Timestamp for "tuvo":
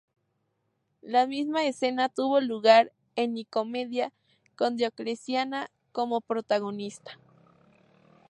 2.09-2.41